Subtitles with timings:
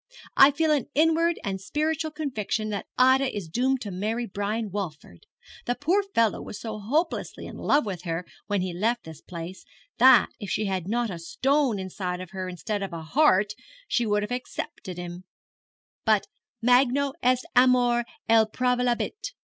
[0.35, 5.27] 'I feel an inward and spiritual conviction that Ida is doomed to marry Brian Walford.
[5.67, 9.63] The poor fellow was so hopelessly in love with her when he left this place,
[9.99, 13.53] that, if she had not a stone inside her instead of a heart,
[13.87, 15.25] she would have accepted him;
[16.03, 16.25] but
[16.65, 19.33] _magno est amor et praevalebit!